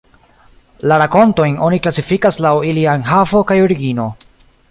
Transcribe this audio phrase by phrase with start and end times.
[0.91, 4.09] La rakontojn oni klasifikas laŭ ilia enhavo kaj origino.